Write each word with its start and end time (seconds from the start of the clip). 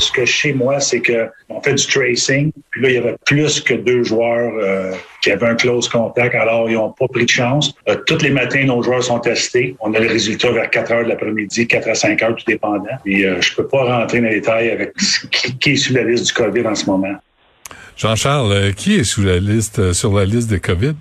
Ce 0.00 0.10
que 0.10 0.24
je 0.24 0.34
sais, 0.34 0.52
moi, 0.52 0.80
c'est 0.80 1.00
que 1.00 1.28
on 1.48 1.60
fait 1.60 1.74
du 1.74 1.86
tracing. 1.86 2.50
Puis 2.70 2.82
là, 2.82 2.88
il 2.88 2.94
y 2.94 2.98
avait 2.98 3.16
plus 3.26 3.60
que 3.60 3.74
deux 3.74 4.02
joueurs 4.02 4.52
euh, 4.58 4.92
qui 5.20 5.30
avaient 5.30 5.48
un 5.48 5.54
close 5.54 5.88
contact. 5.88 6.34
Alors, 6.34 6.70
ils 6.70 6.74
n'ont 6.74 6.90
pas 6.90 7.06
pris 7.06 7.26
de 7.26 7.30
chance. 7.30 7.74
Euh, 7.88 7.96
tous 8.06 8.22
les 8.22 8.30
matins, 8.30 8.64
nos 8.64 8.82
joueurs 8.82 9.02
sont 9.02 9.20
testés. 9.20 9.76
On 9.80 9.92
a 9.92 9.98
le 9.98 10.08
résultat 10.08 10.50
vers 10.52 10.70
4 10.70 10.92
heures 10.92 11.04
de 11.04 11.10
l'après-midi, 11.10 11.66
4 11.66 11.88
à 11.90 11.94
5 11.94 12.22
heures, 12.22 12.34
tout 12.34 12.44
dépendant. 12.46 12.84
Et 13.04 13.26
euh, 13.26 13.40
je 13.40 13.54
peux 13.54 13.66
pas 13.66 13.84
rentrer 13.84 14.20
dans 14.20 14.28
les 14.28 14.36
détails 14.36 14.70
avec 14.70 14.94
qui 15.60 15.72
est 15.72 15.76
sur 15.76 15.94
la 15.94 16.04
liste 16.04 16.26
du 16.26 16.32
COVID 16.32 16.66
en 16.66 16.74
ce 16.74 16.86
moment. 16.86 17.14
Jean-Charles, 17.96 18.72
qui 18.74 18.96
est 18.96 19.04
sous 19.04 19.22
la 19.22 19.38
liste, 19.38 19.92
sur 19.92 20.14
la 20.14 20.24
liste 20.24 20.50
de 20.50 20.56
COVID? 20.56 20.94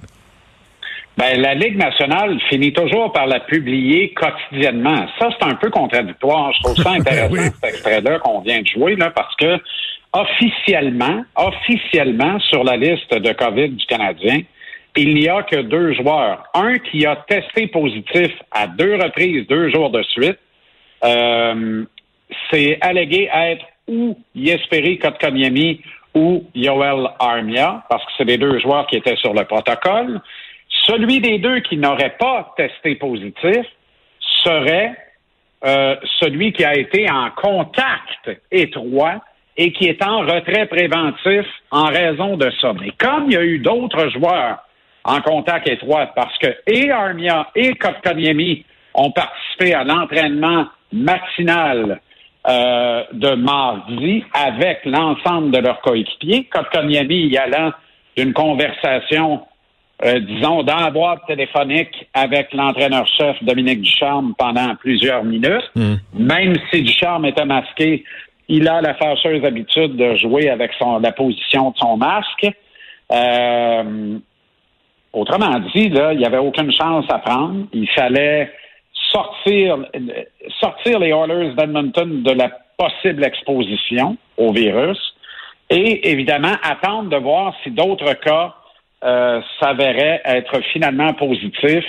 Ben, 1.19 1.41
la 1.41 1.53
Ligue 1.53 1.75
nationale 1.75 2.39
finit 2.47 2.71
toujours 2.71 3.11
par 3.11 3.27
la 3.27 3.41
publier 3.41 4.13
quotidiennement. 4.13 5.05
Ça, 5.19 5.27
c'est 5.37 5.45
un 5.45 5.55
peu 5.55 5.69
contradictoire. 5.69 6.53
Je 6.53 6.63
trouve 6.63 6.77
ça 6.77 6.91
ben 6.91 7.01
intéressant, 7.01 7.51
cet 7.61 7.73
extrait-là 7.73 8.19
qu'on 8.19 8.39
vient 8.39 8.61
de 8.61 8.67
jouer, 8.67 8.95
là, 8.95 9.09
parce 9.09 9.35
que 9.35 9.57
officiellement, 10.13 11.25
officiellement, 11.35 12.39
sur 12.39 12.63
la 12.63 12.77
liste 12.77 13.13
de 13.13 13.33
COVID 13.33 13.67
du 13.67 13.85
Canadien, 13.87 14.39
il 14.95 15.13
n'y 15.13 15.27
a 15.27 15.43
que 15.43 15.57
deux 15.57 15.93
joueurs. 15.93 16.45
Un 16.53 16.77
qui 16.77 17.05
a 17.05 17.17
testé 17.27 17.67
positif 17.67 18.31
à 18.51 18.67
deux 18.67 18.95
reprises, 18.95 19.45
deux 19.47 19.69
jours 19.71 19.89
de 19.89 20.01
suite. 20.03 20.39
Euh, 21.03 21.83
c'est 22.49 22.77
allégué 22.79 23.29
être 23.33 23.65
ou 23.89 24.17
Yesperi 24.35 24.97
Kotkaniemi 24.99 25.81
ou 26.15 26.45
Yoel 26.55 27.09
Armia, 27.19 27.83
parce 27.89 28.05
que 28.05 28.11
c'est 28.17 28.23
les 28.23 28.37
deux 28.37 28.57
joueurs 28.59 28.87
qui 28.87 28.95
étaient 28.95 29.17
sur 29.17 29.33
le 29.33 29.43
protocole. 29.43 30.21
Celui 30.89 31.19
des 31.19 31.37
deux 31.37 31.59
qui 31.59 31.77
n'aurait 31.77 32.15
pas 32.17 32.51
testé 32.57 32.95
positif 32.95 33.63
serait 34.43 34.95
euh, 35.63 35.95
celui 36.19 36.51
qui 36.51 36.65
a 36.65 36.75
été 36.75 37.07
en 37.11 37.29
contact 37.29 38.31
étroit 38.49 39.21
et 39.55 39.71
qui 39.71 39.85
est 39.85 40.03
en 40.03 40.21
retrait 40.21 40.65
préventif 40.65 41.45
en 41.69 41.85
raison 41.85 42.37
de 42.37 42.49
ça. 42.59 42.73
Mais 42.73 42.91
comme 42.97 43.25
il 43.27 43.33
y 43.33 43.37
a 43.37 43.43
eu 43.43 43.59
d'autres 43.59 44.09
joueurs 44.09 44.65
en 45.03 45.21
contact 45.21 45.69
étroit, 45.69 46.07
parce 46.15 46.35
que 46.39 46.47
et 46.65 46.89
Armia 46.89 47.51
et 47.55 47.75
Kotkaniemi 47.75 48.65
ont 48.95 49.11
participé 49.11 49.75
à 49.75 49.83
l'entraînement 49.83 50.65
matinal 50.91 51.99
euh, 52.47 53.03
de 53.13 53.35
mardi 53.35 54.23
avec 54.33 54.85
l'ensemble 54.85 55.51
de 55.51 55.59
leurs 55.59 55.81
coéquipiers, 55.81 56.45
Kotkaniemi 56.45 57.27
y 57.27 57.37
allant 57.37 57.73
d'une 58.17 58.33
conversation 58.33 59.41
euh, 60.05 60.19
disons, 60.19 60.63
dans 60.63 60.77
la 60.77 60.91
boîte 60.91 61.19
téléphonique 61.27 62.07
avec 62.13 62.53
l'entraîneur-chef 62.53 63.43
Dominique 63.43 63.81
Ducharme 63.81 64.33
pendant 64.37 64.75
plusieurs 64.75 65.23
minutes. 65.25 65.69
Hmm. 65.75 65.95
Même 66.13 66.55
si 66.71 66.83
Ducharme 66.83 67.25
était 67.25 67.45
masqué, 67.45 68.05
il 68.47 68.67
a 68.67 68.81
la 68.81 68.93
fâcheuse 68.95 69.43
habitude 69.43 69.97
de 69.97 70.15
jouer 70.15 70.49
avec 70.49 70.71
son, 70.79 70.99
la 70.99 71.11
position 71.11 71.71
de 71.71 71.77
son 71.77 71.97
masque. 71.97 72.47
Euh, 73.11 74.17
autrement 75.11 75.59
dit, 75.75 75.89
là, 75.89 76.13
il 76.13 76.19
n'y 76.19 76.25
avait 76.25 76.37
aucune 76.37 76.71
chance 76.71 77.05
à 77.09 77.19
prendre. 77.19 77.65
Il 77.73 77.89
fallait 77.89 78.51
sortir, 79.11 79.77
sortir 80.61 80.99
les 80.99 81.09
Oilers 81.09 81.55
d'Edmonton 81.55 82.23
de 82.23 82.31
la 82.31 82.49
possible 82.77 83.25
exposition 83.25 84.15
au 84.37 84.53
virus 84.53 84.97
et 85.69 86.09
évidemment 86.09 86.55
attendre 86.63 87.09
de 87.09 87.17
voir 87.17 87.53
si 87.63 87.71
d'autres 87.71 88.13
cas 88.13 88.55
euh, 89.03 89.41
s'avérait 89.59 90.21
être 90.25 90.61
finalement 90.73 91.13
positif 91.13 91.83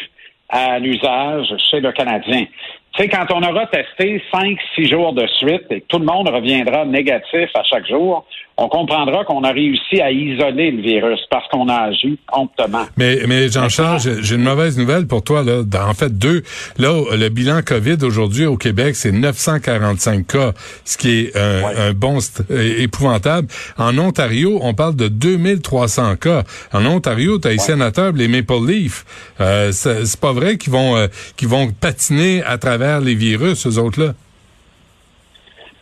à 0.48 0.78
l'usage 0.78 1.55
chez 1.70 1.80
le 1.80 1.92
Canadien. 1.92 2.44
Tu 2.92 3.02
sais, 3.02 3.08
quand 3.08 3.27
on 3.33 3.42
aura 3.42 3.66
testé 3.66 4.20
cinq, 4.33 4.58
six 4.74 4.88
jours 4.88 5.12
de 5.12 5.27
suite 5.38 5.64
et 5.70 5.80
que 5.80 5.86
tout 5.86 5.98
le 5.98 6.05
monde 6.05 6.28
reviendra 6.28 6.84
négatif 6.84 7.48
à 7.55 7.62
chaque 7.62 7.86
jour, 7.86 8.27
on 8.60 8.69
comprendra 8.69 9.24
qu'on 9.24 9.42
a 9.42 9.52
réussi 9.52 10.02
à 10.02 10.10
isoler 10.10 10.70
le 10.70 10.83
virus 10.83 11.20
parce 11.30 11.48
qu'on 11.48 11.68
a 11.68 11.77
agi 11.77 12.18
promptement. 12.27 12.84
Mais, 12.98 13.20
mais 13.27 13.48
Jean-Charles, 13.48 14.00
j'ai 14.20 14.34
une 14.34 14.42
mauvaise 14.42 14.77
nouvelle 14.77 15.06
pour 15.06 15.23
toi. 15.23 15.42
Là. 15.42 15.62
En 15.89 15.95
fait, 15.95 16.18
deux. 16.18 16.42
Là, 16.77 17.17
le 17.17 17.28
bilan 17.30 17.61
COVID 17.64 17.96
aujourd'hui 18.02 18.45
au 18.45 18.58
Québec, 18.58 18.96
c'est 18.96 19.12
945 19.12 20.27
cas, 20.27 20.52
ce 20.84 20.98
qui 20.98 21.20
est 21.20 21.36
un, 21.36 21.92
bon 21.95 22.18
épouvantable. 22.51 23.48
En 23.78 23.96
Ontario, 23.96 24.58
on 24.61 24.74
parle 24.74 24.95
de 24.95 25.08
2300 25.08 26.17
cas. 26.17 26.42
En 26.74 26.84
Ontario, 26.84 27.39
tu 27.39 27.48
as 27.48 27.52
les 27.52 27.58
sénateurs, 27.58 28.12
les 28.12 28.28
Maple 28.28 28.67
Leafs. 28.67 29.05
Euh, 29.40 29.72
c'est 29.72 30.20
pas 30.20 30.33
vrai 30.33 30.58
qu'ils 30.58 30.72
vont, 30.72 30.96
euh, 30.96 31.07
qu'ils 31.39 31.48
vont 31.48 31.70
patiner 31.72 32.42
à 32.42 32.58
travers 32.58 32.80
les 33.01 33.14
virus, 33.14 33.61
ces 33.61 33.79
autres-là? 33.79 34.13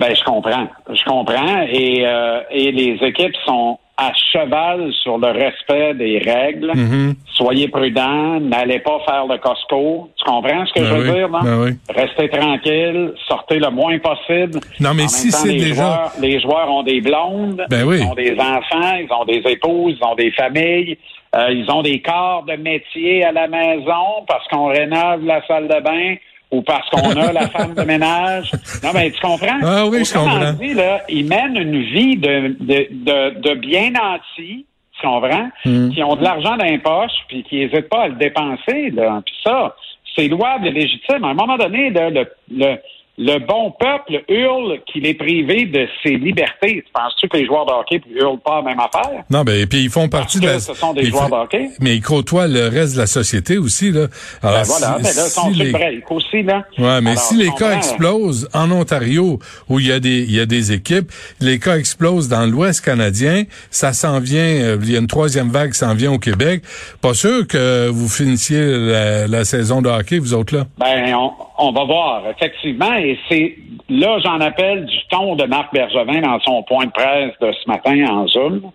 Ben, 0.00 0.14
je 0.14 0.22
comprends. 0.22 0.68
Je 0.88 1.04
comprends. 1.04 1.62
Et, 1.70 2.06
euh, 2.06 2.40
et 2.50 2.70
les 2.70 2.98
équipes 3.02 3.34
sont 3.44 3.78
à 3.96 4.12
cheval 4.32 4.92
sur 5.02 5.18
le 5.18 5.26
respect 5.26 5.94
des 5.94 6.18
règles. 6.18 6.70
Mm-hmm. 6.70 7.14
Soyez 7.34 7.66
prudents, 7.66 8.38
n'allez 8.38 8.78
pas 8.78 9.00
faire 9.04 9.26
le 9.26 9.38
Costco. 9.38 10.08
Tu 10.16 10.24
comprends 10.24 10.64
ce 10.66 10.72
que 10.72 10.84
je 10.84 10.92
ben 10.92 11.00
veux 11.00 11.12
dire, 11.12 11.28
non? 11.28 11.40
Ben 11.40 11.76
Restez 11.88 12.28
tranquille, 12.28 13.12
sortez 13.26 13.58
le 13.58 13.70
moins 13.70 13.98
possible. 13.98 14.60
Non, 14.78 14.94
mais 14.94 15.08
si 15.08 15.32
c'est 15.32 15.52
déjà... 15.52 15.82
Joueurs, 15.82 16.12
les 16.20 16.40
joueurs 16.40 16.70
ont 16.70 16.84
des 16.84 17.00
blondes, 17.00 17.64
ben 17.68 17.92
ils 17.92 18.04
ont 18.04 18.14
des 18.14 18.36
enfants, 18.38 18.94
ils 19.00 19.08
ont 19.10 19.24
des 19.24 19.42
épouses, 19.50 19.96
ils 20.00 20.04
ont 20.04 20.14
des 20.14 20.30
familles, 20.30 20.96
euh, 21.34 21.50
ils 21.50 21.68
ont 21.68 21.82
des 21.82 22.00
corps 22.00 22.44
de 22.44 22.54
métier 22.54 23.24
à 23.24 23.32
la 23.32 23.48
maison 23.48 24.24
parce 24.28 24.46
qu'on 24.46 24.66
rénove 24.66 25.24
la 25.24 25.44
salle 25.48 25.66
de 25.66 25.80
bain 25.80 26.14
ou 26.50 26.62
parce 26.62 26.88
qu'on 26.90 27.10
a 27.10 27.32
la 27.32 27.48
femme 27.48 27.74
de 27.74 27.82
ménage. 27.82 28.52
Non, 28.82 28.90
mais 28.94 29.10
tu 29.10 29.20
comprends? 29.20 29.58
Ah 29.62 29.86
oui, 29.86 30.04
je 30.04 30.12
comprends. 30.14 30.52
Dit, 30.54 30.74
là, 30.74 31.02
ils 31.08 31.26
mènent 31.26 31.56
une 31.56 31.82
vie 31.82 32.16
de, 32.16 32.56
de, 32.60 32.88
de, 32.90 33.40
de 33.40 33.54
bien 33.54 33.90
nantis, 33.90 34.64
tu 34.98 35.06
comprends? 35.06 35.50
Hmm. 35.64 35.90
Qui 35.90 36.02
ont 36.02 36.16
de 36.16 36.24
l'argent 36.24 36.56
dans 36.56 36.64
les 36.64 36.78
poches, 36.78 37.12
puis 37.28 37.42
qui 37.44 37.56
n'hésitent 37.56 37.88
pas 37.88 38.04
à 38.04 38.08
le 38.08 38.14
dépenser. 38.14 38.90
Là. 38.90 39.22
Puis 39.24 39.34
ça, 39.44 39.76
c'est 40.16 40.28
louable 40.28 40.66
et 40.68 40.70
légitime. 40.70 41.22
À 41.24 41.28
un 41.28 41.34
moment 41.34 41.56
donné, 41.56 41.90
le, 41.90 42.26
le 42.50 42.76
le 43.18 43.38
bon 43.44 43.72
peuple 43.72 44.22
hurle 44.28 44.78
qu'il 44.86 45.04
est 45.04 45.14
privé 45.14 45.66
de 45.66 45.88
ses 46.02 46.16
libertés. 46.16 46.84
Penses-tu 46.94 47.28
que 47.28 47.36
les 47.36 47.46
joueurs 47.46 47.66
de 47.66 47.72
hockey 47.72 48.00
hurlent 48.14 48.38
pas 48.38 48.62
la 48.62 48.62
même 48.62 48.78
affaire? 48.78 49.24
Non, 49.28 49.42
ben, 49.42 49.60
et 49.60 49.66
puis 49.66 49.82
ils 49.82 49.90
font 49.90 50.08
partie 50.08 50.38
de 50.38 50.46
la... 50.46 50.60
ce 50.60 50.72
sont 50.72 50.94
des 50.94 51.06
joueurs 51.06 51.28
de 51.28 51.34
hockey. 51.34 51.68
Mais 51.80 51.96
ils 51.96 52.00
côtoient 52.00 52.46
le 52.46 52.68
reste 52.68 52.94
de 52.94 53.00
la 53.00 53.08
société 53.08 53.58
aussi, 53.58 53.90
là. 53.90 54.06
Alors, 54.40 54.60
ben 54.60 54.64
voilà, 54.66 54.98
ben 54.98 55.02
là, 55.02 55.10
sont 55.10 55.50
les... 55.50 56.02
aussi, 56.10 56.42
là. 56.44 56.64
Ouais, 56.78 57.00
mais 57.00 57.16
si 57.16 57.36
les 57.36 57.50
cas 57.58 57.76
explosent 57.76 58.48
en 58.54 58.70
Ontario, 58.70 59.40
où 59.68 59.80
il 59.80 59.88
y 59.88 59.92
a 59.92 59.98
des, 59.98 60.22
il 60.22 60.32
y 60.32 60.40
a 60.40 60.46
des 60.46 60.70
équipes, 60.70 61.10
les 61.40 61.58
cas 61.58 61.76
explosent 61.76 62.28
dans 62.28 62.46
l'Ouest 62.46 62.84
canadien, 62.84 63.44
ça 63.70 63.92
s'en 63.92 64.20
vient, 64.20 64.38
euh, 64.38 64.78
il 64.80 64.92
y 64.92 64.96
a 64.96 65.00
une 65.00 65.08
troisième 65.08 65.48
vague 65.48 65.72
qui 65.72 65.78
s'en 65.78 65.94
vient 65.94 66.12
au 66.12 66.18
Québec. 66.20 66.62
Pas 67.00 67.14
sûr 67.14 67.48
que 67.48 67.88
vous 67.88 68.08
finissiez 68.08 68.64
la, 68.64 69.26
la 69.26 69.44
saison 69.44 69.82
de 69.82 69.88
hockey, 69.88 70.20
vous 70.20 70.34
autres, 70.34 70.54
là? 70.54 70.66
Ben, 70.78 71.12
on, 71.14 71.32
on 71.58 71.72
va 71.72 71.84
voir, 71.84 72.22
effectivement. 72.30 72.94
Et 72.94 73.18
c'est 73.28 73.56
là, 73.88 74.18
j'en 74.24 74.40
appelle 74.40 74.86
du 74.86 74.98
ton 75.10 75.34
de 75.36 75.44
Marc 75.44 75.72
Bergevin 75.72 76.20
dans 76.20 76.40
son 76.40 76.62
point 76.62 76.86
de 76.86 76.90
presse 76.90 77.32
de 77.40 77.52
ce 77.52 77.68
matin 77.68 78.06
en 78.08 78.26
Zoom, 78.28 78.70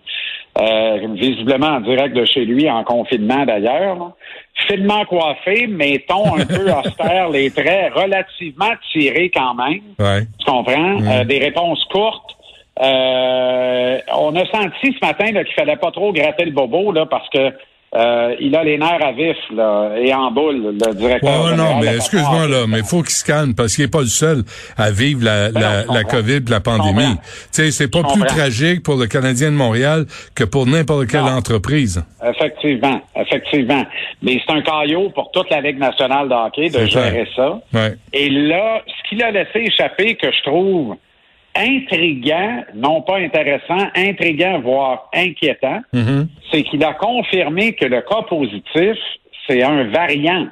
euh, 0.58 1.08
visiblement 1.14 1.68
en 1.68 1.80
direct 1.80 2.14
de 2.14 2.24
chez 2.24 2.44
lui, 2.44 2.70
en 2.70 2.84
confinement 2.84 3.44
d'ailleurs. 3.44 4.12
Finement 4.68 5.04
coiffé, 5.06 5.66
mais 5.66 6.04
ton 6.06 6.36
un 6.36 6.46
peu 6.46 6.70
austère, 6.84 7.30
les 7.30 7.50
traits 7.50 7.92
relativement 7.94 8.72
tirés 8.92 9.30
quand 9.34 9.54
même. 9.54 9.80
Tu 10.38 10.44
comprends? 10.44 11.02
Euh, 11.02 11.24
des 11.24 11.38
réponses 11.38 11.84
courtes. 11.90 12.36
Euh, 12.80 13.98
on 14.16 14.34
a 14.34 14.44
senti 14.46 14.92
ce 14.92 15.06
matin 15.06 15.26
qu'il 15.44 15.54
fallait 15.54 15.76
pas 15.76 15.92
trop 15.92 16.12
gratter 16.12 16.44
le 16.44 16.50
bobo 16.50 16.90
là, 16.92 17.06
parce 17.06 17.28
que 17.30 17.52
euh, 17.94 18.34
il 18.40 18.54
a 18.56 18.64
les 18.64 18.78
nerfs 18.78 19.04
à 19.04 19.12
vif 19.12 19.36
là, 19.54 19.92
et 19.96 20.12
en 20.12 20.30
boule, 20.30 20.74
le 20.80 20.94
directeur. 20.94 21.44
Ouais, 21.44 21.56
non, 21.56 21.80
mais 21.80 21.96
excuse-moi 21.96 22.48
là, 22.48 22.66
mais 22.68 22.78
il 22.78 22.84
faut 22.84 23.02
qu'il 23.02 23.14
se 23.14 23.24
calme 23.24 23.54
parce 23.54 23.74
qu'il 23.74 23.84
n'est 23.84 23.90
pas 23.90 24.00
le 24.00 24.06
seul 24.06 24.42
à 24.76 24.90
vivre 24.90 25.24
la, 25.24 25.50
ben 25.50 25.60
la, 25.60 25.84
la 25.92 26.04
COVID, 26.04 26.40
la 26.48 26.60
pandémie. 26.60 27.16
Tu 27.16 27.22
sais, 27.52 27.70
c'est 27.70 27.90
pas 27.90 28.02
plus 28.02 28.24
tragique 28.24 28.82
pour 28.82 28.96
le 28.96 29.06
Canadien 29.06 29.50
de 29.50 29.56
Montréal 29.56 30.06
que 30.34 30.44
pour 30.44 30.66
n'importe 30.66 31.06
quelle 31.06 31.20
entreprise. 31.20 32.04
Effectivement, 32.24 33.00
effectivement. 33.16 33.84
Mais 34.22 34.40
c'est 34.44 34.52
un 34.52 34.62
caillot 34.62 35.10
pour 35.10 35.30
toute 35.32 35.50
la 35.50 35.60
Ligue 35.60 35.78
nationale 35.78 36.28
de 36.28 36.34
hockey 36.34 36.70
de 36.70 36.86
gérer 36.86 37.28
ça. 37.36 37.60
Ouais. 37.72 37.94
Et 38.12 38.30
là, 38.30 38.82
ce 38.86 39.08
qu'il 39.08 39.22
a 39.22 39.30
laissé 39.30 39.60
échapper, 39.60 40.16
que 40.16 40.30
je 40.30 40.42
trouve 40.42 40.96
intriguant, 41.56 42.64
non 42.74 43.02
pas 43.02 43.18
intéressant, 43.18 43.88
intriguant, 43.94 44.60
voire 44.60 45.08
inquiétant, 45.14 45.80
mm-hmm. 45.92 46.26
c'est 46.50 46.62
qu'il 46.64 46.84
a 46.84 46.94
confirmé 46.94 47.74
que 47.74 47.86
le 47.86 48.00
cas 48.02 48.22
positif, 48.22 48.96
c'est 49.46 49.62
un 49.62 49.84
variant 49.84 50.48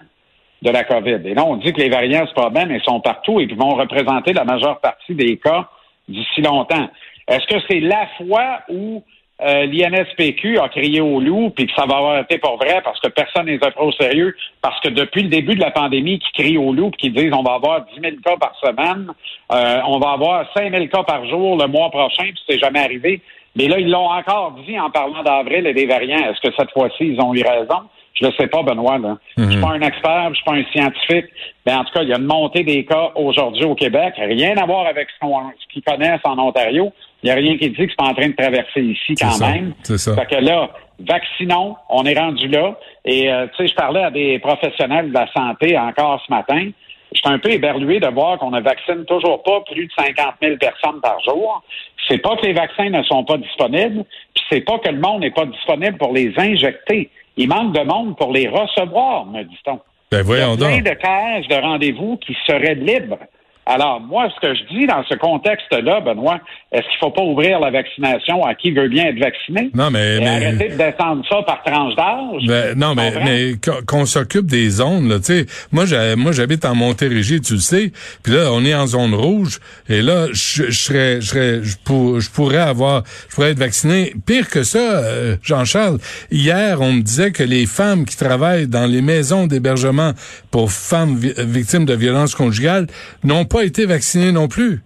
de 0.62 0.70
la 0.70 0.84
COVID. 0.84 1.20
Et 1.24 1.34
là, 1.34 1.44
on 1.44 1.56
dit 1.56 1.72
que 1.72 1.80
les 1.80 1.88
variants, 1.88 2.24
c'est 2.26 2.40
pas 2.40 2.50
bien, 2.50 2.66
mais 2.66 2.76
ils 2.76 2.84
sont 2.84 3.00
partout 3.00 3.40
et 3.40 3.48
qu'ils 3.48 3.58
vont 3.58 3.74
représenter 3.74 4.32
la 4.32 4.44
majeure 4.44 4.80
partie 4.80 5.14
des 5.14 5.36
cas 5.38 5.68
d'ici 6.08 6.40
longtemps. 6.40 6.88
Est-ce 7.28 7.46
que 7.46 7.60
c'est 7.68 7.80
la 7.80 8.06
fois 8.18 8.60
où 8.68 9.02
euh, 9.44 9.66
l'INSPQ 9.66 10.58
a 10.58 10.68
crié 10.68 11.00
au 11.00 11.20
loup, 11.20 11.50
puis 11.50 11.66
que 11.66 11.72
ça 11.74 11.86
va 11.86 11.96
avoir 11.96 12.18
été 12.18 12.38
pour 12.38 12.56
vrai 12.56 12.80
parce 12.82 13.00
que 13.00 13.08
personne 13.08 13.46
n'est 13.46 13.58
au 13.78 13.92
sérieux, 13.92 14.36
parce 14.60 14.78
que 14.80 14.88
depuis 14.88 15.22
le 15.22 15.28
début 15.28 15.54
de 15.54 15.60
la 15.60 15.70
pandémie, 15.70 16.18
qui 16.18 16.32
crient 16.32 16.58
au 16.58 16.72
loup, 16.72 16.90
qui 16.90 17.10
disent 17.10 17.32
on 17.32 17.42
va 17.42 17.54
avoir 17.54 17.84
10 17.86 18.00
000 18.00 18.16
cas 18.24 18.36
par 18.36 18.54
semaine, 18.60 19.08
euh, 19.52 19.80
on 19.86 19.98
va 19.98 20.10
avoir 20.12 20.46
5 20.56 20.72
000 20.72 20.86
cas 20.86 21.02
par 21.02 21.26
jour 21.28 21.56
le 21.56 21.66
mois 21.66 21.90
prochain, 21.90 22.24
puis 22.24 22.42
c'est 22.48 22.58
jamais 22.58 22.80
arrivé. 22.80 23.20
Mais 23.56 23.68
là, 23.68 23.78
ils 23.78 23.90
l'ont 23.90 24.10
encore 24.10 24.56
dit 24.66 24.78
en 24.78 24.90
parlant 24.90 25.22
d'avril 25.22 25.66
et 25.66 25.74
des 25.74 25.86
variants. 25.86 26.30
Est-ce 26.30 26.40
que 26.40 26.54
cette 26.58 26.70
fois-ci, 26.70 27.04
ils 27.04 27.20
ont 27.20 27.34
eu 27.34 27.42
raison? 27.42 27.82
Je 28.14 28.26
ne 28.26 28.32
sais 28.32 28.46
pas, 28.46 28.62
Benoît. 28.62 28.98
Là. 28.98 29.16
Je 29.36 29.50
suis 29.50 29.60
pas 29.60 29.72
un 29.72 29.80
expert, 29.80 30.28
je 30.30 30.34
suis 30.34 30.44
pas 30.44 30.54
un 30.54 30.64
scientifique. 30.64 31.26
Mais 31.66 31.74
en 31.74 31.84
tout 31.84 31.92
cas, 31.92 32.02
il 32.02 32.08
y 32.08 32.12
a 32.12 32.18
une 32.18 32.26
montée 32.26 32.62
des 32.62 32.84
cas 32.84 33.10
aujourd'hui 33.14 33.64
au 33.64 33.74
Québec. 33.74 34.14
Rien 34.16 34.56
à 34.56 34.66
voir 34.66 34.86
avec 34.86 35.08
ce, 35.10 35.72
qu'ils 35.72 35.82
connaissent 35.82 36.20
en 36.24 36.38
Ontario. 36.38 36.92
Il 37.22 37.26
n'y 37.26 37.30
a 37.30 37.34
rien 37.34 37.56
qui 37.56 37.70
dit 37.70 37.86
que 37.86 37.92
c'est 37.98 38.06
en 38.06 38.14
train 38.14 38.28
de 38.28 38.36
traverser 38.36 38.80
ici 38.82 39.14
quand 39.14 39.38
même. 39.40 39.74
C'est 39.82 39.98
ça. 39.98 40.14
Fait 40.14 40.26
que 40.26 40.40
là, 40.40 40.70
vaccinons, 41.00 41.76
on 41.88 42.04
est 42.04 42.18
rendu 42.18 42.48
là. 42.48 42.78
Et 43.04 43.32
euh, 43.32 43.46
tu 43.56 43.62
sais, 43.62 43.68
je 43.68 43.74
parlais 43.74 44.02
à 44.02 44.10
des 44.10 44.38
professionnels 44.38 45.08
de 45.08 45.14
la 45.14 45.26
santé 45.32 45.78
encore 45.78 46.22
ce 46.26 46.32
matin. 46.32 46.70
Je 47.14 47.20
suis 47.20 47.28
un 47.28 47.38
peu 47.38 47.50
éberlué 47.50 48.00
de 48.00 48.08
voir 48.08 48.38
qu'on 48.38 48.50
ne 48.50 48.60
vaccine 48.60 49.04
toujours 49.04 49.42
pas 49.42 49.60
plus 49.70 49.86
de 49.86 49.92
50 49.98 50.34
000 50.42 50.56
personnes 50.56 51.00
par 51.02 51.20
jour. 51.20 51.62
C'est 52.08 52.18
pas 52.18 52.36
que 52.36 52.46
les 52.46 52.52
vaccins 52.52 52.90
ne 52.90 53.02
sont 53.02 53.24
pas 53.24 53.36
disponibles, 53.36 54.04
puis 54.34 54.44
c'est 54.50 54.60
pas 54.62 54.78
que 54.78 54.88
le 54.88 54.98
monde 54.98 55.20
n'est 55.20 55.30
pas 55.30 55.46
disponible 55.46 55.96
pour 55.98 56.12
les 56.12 56.32
injecter. 56.38 57.10
Il 57.36 57.48
manque 57.48 57.74
de 57.74 57.82
monde 57.84 58.16
pour 58.16 58.32
les 58.32 58.48
recevoir, 58.48 59.26
me 59.26 59.42
dit-on. 59.44 59.80
Ben 60.10 60.22
voyons 60.22 60.54
Il 60.56 60.60
y 60.60 60.64
a 60.64 60.68
plein 60.68 60.76
donc. 60.76 60.84
de 60.84 60.94
cases 60.94 61.48
de 61.48 61.54
rendez-vous 61.54 62.16
qui 62.18 62.36
seraient 62.46 62.74
libres. 62.74 63.18
Alors, 63.64 64.00
moi, 64.00 64.28
ce 64.34 64.40
que 64.46 64.54
je 64.54 64.62
dis 64.76 64.86
dans 64.86 65.04
ce 65.08 65.14
contexte-là, 65.14 66.00
Benoît, 66.00 66.40
est-ce 66.72 66.82
qu'il 66.82 66.94
ne 67.00 67.06
faut 67.06 67.10
pas 67.10 67.22
ouvrir 67.22 67.60
la 67.60 67.70
vaccination 67.70 68.44
à 68.44 68.54
qui 68.54 68.72
veut 68.72 68.88
bien 68.88 69.06
être 69.06 69.20
vacciné? 69.20 69.70
Non, 69.72 69.90
mais, 69.90 70.16
Et 70.16 70.20
mais 70.20 70.28
arrêter 70.46 70.68
de 70.70 70.76
descendre 70.76 71.24
ça 71.28 71.42
par 71.46 71.62
tranche 71.62 71.94
d'âge? 71.94 72.42
Ben, 72.48 72.76
non, 72.76 72.94
mais, 72.96 73.12
mais 73.24 73.52
qu'on- 73.86 74.04
s'occupe 74.06 74.46
des 74.46 74.68
zones, 74.68 75.08
là, 75.08 75.18
tu 75.20 75.26
sais. 75.26 75.46
Moi, 75.70 75.84
j'habite 76.32 76.64
en 76.64 76.74
Montérégie, 76.74 77.40
tu 77.40 77.54
le 77.54 77.60
sais. 77.60 77.92
Puis 78.24 78.32
là, 78.32 78.50
on 78.52 78.64
est 78.64 78.74
en 78.74 78.86
zone 78.88 79.14
rouge. 79.14 79.60
Et 79.88 80.02
là, 80.02 80.26
je, 80.32 80.64
je 80.64 80.70
serais, 80.72 81.20
je 81.20 81.26
serais, 81.28 81.60
je, 81.62 81.76
pour- 81.84 82.20
je 82.20 82.30
pourrais 82.30 82.58
avoir, 82.58 83.04
je 83.28 83.34
pourrais 83.36 83.52
être 83.52 83.58
vacciné. 83.60 84.12
Pire 84.26 84.48
que 84.50 84.64
ça, 84.64 84.78
euh, 84.78 85.36
Jean-Charles. 85.42 85.98
Hier, 86.32 86.80
on 86.80 86.92
me 86.92 87.02
disait 87.02 87.30
que 87.30 87.44
les 87.44 87.66
femmes 87.66 88.06
qui 88.06 88.16
travaillent 88.16 88.66
dans 88.66 88.86
les 88.86 89.02
maisons 89.02 89.46
d'hébergement 89.46 90.12
pour 90.50 90.72
femmes 90.72 91.16
vi- 91.16 91.32
victimes 91.38 91.84
de 91.84 91.94
violences 91.94 92.34
conjugales 92.34 92.88
n'ont 93.22 93.44
pas 93.52 93.64
été 93.64 93.86
vaccinées 93.86 94.32
non 94.32 94.48
plus. 94.48 94.80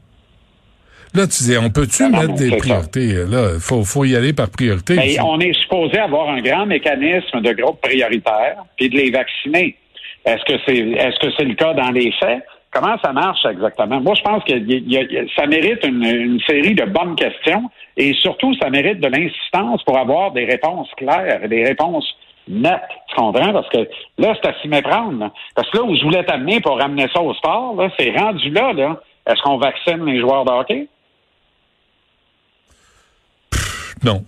Là, 1.14 1.26
tu 1.26 1.44
dis, 1.44 1.56
on 1.56 1.70
peut-tu 1.70 2.02
Ah 2.02 2.08
non, 2.10 2.20
mettre 2.20 2.34
des 2.34 2.44
c'est 2.44 2.50
ça. 2.50 2.56
priorités? 2.56 3.12
Là, 3.30 3.58
faut, 3.58 3.84
faut 3.84 4.04
y 4.04 4.14
aller 4.16 4.32
par 4.34 4.50
priorité. 4.50 4.98
Aussi. 4.98 5.18
on 5.20 5.40
est 5.40 5.54
supposé 5.62 5.98
avoir 5.98 6.28
un 6.28 6.42
grand 6.42 6.66
mécanisme 6.66 7.40
de 7.40 7.52
groupe 7.52 7.80
prioritaire, 7.80 8.56
puis 8.76 8.90
de 8.90 8.96
les 8.96 9.10
vacciner. 9.10 9.76
Est-ce 10.26 10.44
que 10.44 10.58
c'est 10.66 10.76
est-ce 10.76 11.18
que 11.20 11.32
c'est 11.38 11.44
le 11.44 11.54
cas 11.54 11.72
dans 11.72 11.90
les 11.90 12.12
faits? 12.20 12.42
Comment 12.70 12.96
ça 13.02 13.12
marche 13.12 13.46
exactement? 13.50 14.00
Moi, 14.00 14.14
je 14.16 14.22
pense 14.22 14.44
que 14.44 14.52
y 14.52 14.54
a- 14.54 14.58
il 14.58 14.92
y 15.12 15.18
a- 15.18 15.24
ça 15.34 15.46
mérite 15.46 15.86
une, 15.86 16.04
une 16.04 16.40
série 16.40 16.74
de 16.74 16.84
bonnes 16.84 17.14
questions 17.16 17.70
et 17.96 18.12
surtout, 18.20 18.52
ça 18.60 18.68
mérite 18.68 19.00
de 19.00 19.06
l'insistance 19.08 19.82
pour 19.84 19.96
avoir 19.96 20.32
des 20.32 20.44
réponses 20.44 20.88
claires 20.98 21.40
et 21.44 21.48
des 21.48 21.64
réponses 21.64 22.04
nettes. 22.48 22.80
Tu 23.08 23.14
comprends? 23.16 23.52
Parce 23.52 23.68
que 23.70 23.78
là, 24.18 24.34
c'est 24.40 24.48
à 24.48 24.54
s'y 24.60 24.68
méprendre. 24.68 25.30
Parce 25.54 25.70
que 25.70 25.78
là 25.78 25.84
où 25.84 25.94
je 25.96 26.02
voulais 26.02 26.24
t'amener 26.24 26.60
pour 26.60 26.78
ramener 26.78 27.06
ça 27.12 27.20
au 27.20 27.34
sport, 27.34 27.74
là, 27.76 27.88
c'est 27.98 28.10
rendu 28.16 28.50
là, 28.50 28.72
là. 28.72 29.00
Est-ce 29.26 29.42
qu'on 29.42 29.58
vaccine 29.58 30.04
les 30.04 30.20
joueurs 30.20 30.44
de 30.44 30.50
hockey? 30.52 30.88
Non. 34.04 34.24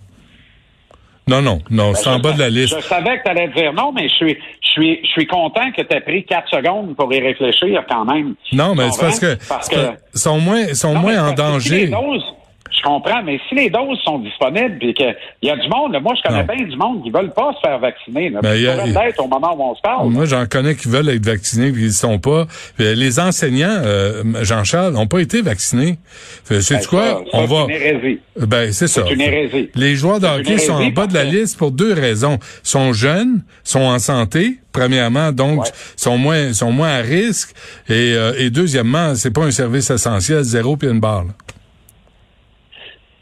Non, 1.27 1.41
non, 1.43 1.59
non, 1.69 1.93
c'est 1.93 2.05
Ben, 2.05 2.15
en 2.15 2.17
je 2.17 2.21
bas 2.23 2.31
de 2.33 2.39
la 2.39 2.49
liste. 2.49 2.75
Je 2.75 2.81
savais 2.81 3.19
que 3.19 3.23
tu 3.23 3.29
allais 3.29 3.47
dire 3.49 3.71
non, 3.71 3.91
mais 3.91 4.09
je 4.09 4.13
suis, 4.15 4.37
je 4.63 4.69
suis, 4.71 4.99
je 5.03 5.09
suis 5.09 5.27
content 5.27 5.71
que 5.71 5.83
tu 5.83 5.95
aies 5.95 6.01
pris 6.01 6.25
quatre 6.25 6.49
secondes 6.49 6.95
pour 6.95 7.13
y 7.13 7.19
réfléchir 7.21 7.83
quand 7.87 8.03
même. 8.05 8.33
Non, 8.51 8.73
mais 8.73 8.89
c'est 8.89 8.99
parce 8.99 9.19
que? 9.19 9.35
Parce 9.47 9.67
c'est 9.69 9.75
pas- 9.75 9.93
sont 10.15 10.39
moins, 10.39 10.73
sont 10.73 10.93
Non, 10.95 11.01
moins 11.01 11.19
en 11.21 11.25
que 11.25 11.29
les 11.29 11.35
danger. 11.35 11.87
doses- 11.87 12.33
je 12.75 12.81
comprends, 12.83 13.23
mais 13.23 13.39
si 13.49 13.55
les 13.55 13.69
doses 13.69 13.99
sont 14.03 14.19
disponibles 14.19 14.77
et 14.81 14.93
qu'il 14.93 15.15
y 15.43 15.49
a 15.49 15.55
du 15.57 15.67
monde, 15.69 15.93
là, 15.93 15.99
moi 15.99 16.13
je 16.17 16.27
connais 16.27 16.43
Non. 16.45 16.53
bien 16.55 16.65
du 16.65 16.75
monde 16.77 17.03
qui 17.03 17.11
veulent 17.11 17.31
pas 17.33 17.51
se 17.53 17.59
faire 17.67 17.79
vacciner. 17.79 18.29
Là, 18.29 18.39
Ben, 18.41 18.55
y 18.55 18.67
a- 18.67 18.85
l'être 18.85 19.23
au 19.23 19.27
moment 19.27 19.55
où 19.57 19.71
on 19.71 19.75
se 19.75 19.81
parle. 19.81 20.09
Moi, 20.09 20.25
j'en 20.25 20.45
connais 20.45 20.75
qui 20.75 20.87
veulent 20.87 21.09
être 21.09 21.25
vaccinés 21.25 21.71
puis 21.71 21.81
ils 21.83 21.87
ne 21.87 21.91
sont 21.93 22.19
pas. 22.19 22.45
Puis, 22.77 22.95
les 22.95 23.19
enseignants, 23.19 23.67
euh, 23.83 24.23
Jean-Charles, 24.43 24.93
n'ont 24.93 25.07
pas 25.07 25.19
été 25.19 25.41
vaccinés. 25.41 25.97
Fait, 26.45 26.61
sais-tu 26.61 26.81
Ben, 26.81 26.87
quoi? 26.89 27.05
ça, 27.31 27.37
On 27.37 27.45
va. 27.45 27.65
C'est 27.67 27.75
une 27.75 27.81
hérésie. 27.97 28.19
Ben, 28.37 28.71
c'est 28.73 28.87
ça. 28.87 29.03
C'est 29.07 29.13
une 29.13 29.21
hérésie. 29.21 29.69
Les 29.75 29.95
joueurs 29.95 30.19
de 30.19 30.25
C'est 30.27 30.39
hockey 30.39 30.57
sont 30.59 30.73
en 30.73 30.79
hérésie 30.79 30.91
bas 30.93 31.07
de 31.07 31.13
la 31.13 31.23
liste 31.23 31.57
pour 31.57 31.71
deux 31.71 31.93
raisons. 31.93 32.37
Ils 32.41 32.67
sont 32.69 32.93
jeunes, 32.93 33.43
sont 33.63 33.81
en 33.81 33.99
santé, 33.99 34.57
premièrement, 34.71 35.31
donc 35.31 35.61
Ouais. 35.63 35.69
sont 35.95 36.17
moins 36.17 36.53
sont 36.53 36.71
moins 36.71 36.89
à 36.89 37.01
risque. 37.01 37.53
Et, 37.89 38.13
euh, 38.13 38.33
et 38.37 38.49
deuxièmement, 38.49 39.15
c'est 39.15 39.31
pas 39.31 39.43
un 39.43 39.51
service 39.51 39.89
essentiel, 39.89 40.43
zéro 40.43 40.77
puis 40.77 40.87
une 40.89 40.99
barre. 40.99 41.23
là. 41.25 41.31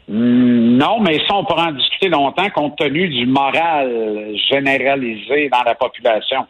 Non, 0.08 1.00
mais 1.00 1.18
ça, 1.26 1.34
on 1.34 1.44
pourra 1.44 1.68
en 1.68 1.72
discuter 1.72 2.08
longtemps 2.08 2.48
compte 2.50 2.78
tenu 2.78 3.08
du 3.08 3.26
moral 3.26 4.34
généralisé 4.50 5.50
dans 5.50 5.62
la 5.64 5.74
population. 5.74 6.46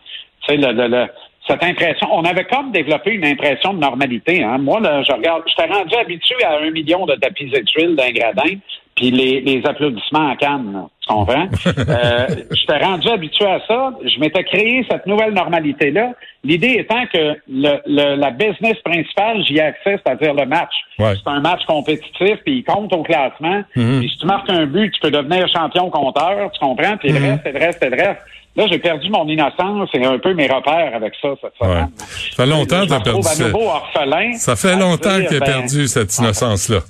Tu 0.46 0.60
sais, 0.60 1.08
cette 1.48 1.64
impression, 1.64 2.08
on 2.12 2.24
avait 2.24 2.44
comme 2.44 2.70
développé 2.72 3.12
une 3.12 3.24
impression 3.24 3.72
de 3.72 3.80
normalité. 3.80 4.44
Hein. 4.44 4.58
Moi, 4.58 4.80
là, 4.80 5.02
je 5.02 5.12
regarde, 5.12 5.42
je 5.48 5.54
t'ai 5.54 5.68
rendu 5.68 5.94
habitué 5.94 6.44
à 6.44 6.58
un 6.58 6.70
million 6.70 7.06
de 7.06 7.14
tapis 7.14 7.50
et 7.54 7.64
tuiles 7.64 7.96
d'un 7.96 8.10
gradin, 8.10 8.56
puis 8.98 9.10
les, 9.12 9.40
les 9.40 9.64
applaudissements 9.64 10.28
à 10.30 10.34
Cannes, 10.36 10.86
tu 11.00 11.08
comprends? 11.08 11.46
euh, 11.66 12.26
je 12.50 12.66
t'ai 12.66 12.84
rendu 12.84 13.08
habitué 13.08 13.46
à 13.46 13.60
ça. 13.68 13.92
Je 14.04 14.18
m'étais 14.18 14.42
créé 14.42 14.84
cette 14.90 15.06
nouvelle 15.06 15.32
normalité-là. 15.34 16.12
L'idée 16.42 16.76
étant 16.80 17.06
que 17.12 17.36
le, 17.48 17.78
le- 17.86 18.16
la 18.16 18.30
business 18.32 18.76
principale, 18.84 19.42
j'y 19.44 19.56
ai 19.58 19.60
accès, 19.62 19.98
c'est-à-dire 20.04 20.34
le 20.34 20.46
match. 20.46 20.72
Ouais. 20.98 21.14
C'est 21.14 21.30
un 21.30 21.40
match 21.40 21.64
compétitif, 21.66 22.36
puis 22.44 22.58
il 22.58 22.64
compte 22.64 22.92
au 22.92 23.02
classement. 23.04 23.62
Mhm. 23.76 24.00
Puis 24.00 24.10
si 24.10 24.18
tu 24.18 24.26
marques 24.26 24.50
un 24.50 24.66
but, 24.66 24.90
tu 24.92 25.00
peux 25.00 25.10
devenir 25.12 25.46
champion 25.48 25.88
compteur, 25.90 26.50
tu 26.52 26.58
comprends? 26.58 26.96
Puis 26.96 27.12
Mhm. 27.12 27.18
le 27.22 27.30
reste, 27.30 27.46
et 27.46 27.52
le 27.52 27.58
reste, 27.58 27.82
et 27.84 27.90
le 27.90 27.96
reste. 27.96 28.20
Là, 28.58 28.66
j'ai 28.68 28.78
perdu 28.80 29.08
mon 29.08 29.26
innocence 29.28 29.88
et 29.94 30.04
un 30.04 30.18
peu 30.18 30.34
mes 30.34 30.48
repères 30.48 30.90
avec 30.94 31.12
ça 31.22 31.28
cette 31.40 31.52
Ouais. 31.60 31.68
semaine. 31.68 31.90
Ça 31.96 32.36
fait 32.36 32.46
longtemps 32.46 32.82
que 32.82 32.88
t'as 32.88 32.98
me 32.98 33.04
perdu 33.04 33.22
ça. 33.22 33.44
orphelin. 33.56 34.32
Ça 34.36 34.56
fait 34.56 34.76
longtemps 34.76 35.16
dire, 35.16 35.28
qu'il 35.28 35.36
a 35.36 35.40
ben, 35.40 35.46
perdu 35.46 35.86
cette 35.86 36.18
innocence-là. 36.18 36.80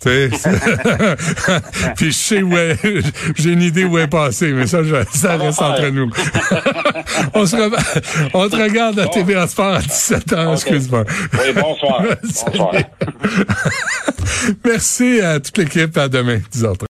Tu 0.00 0.08
sais, 0.08 0.30
Puis 1.96 2.06
je 2.06 2.10
sais 2.16 2.42
où 2.42 2.56
est, 2.56 2.76
j'ai 3.36 3.52
une 3.52 3.60
idée 3.62 3.84
où 3.84 3.98
est 3.98 4.06
passée, 4.08 4.52
mais 4.52 4.66
ça, 4.66 4.82
je- 4.82 4.94
ça 5.12 5.36
reste 5.36 5.60
entre 5.60 5.88
nous. 5.88 6.10
on, 7.34 7.44
se 7.44 7.56
re- 7.56 8.30
on 8.32 8.48
te 8.48 8.56
regarde 8.56 8.98
à 8.98 9.06
TVA 9.08 9.46
Sport 9.48 9.74
à 9.74 9.80
17 9.80 10.32
ans, 10.32 10.52
excuse-moi. 10.54 11.04
Oui, 11.34 11.52
bonsoir. 11.54 12.04
bonsoir. 12.22 12.72
Merci 14.64 15.20
à 15.20 15.40
toute 15.40 15.58
l'équipe, 15.58 15.96
à 15.98 16.08
demain, 16.08 16.38
10h30. 16.54 16.86